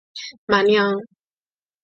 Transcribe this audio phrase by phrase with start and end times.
[0.47, 0.95] 马尼昂。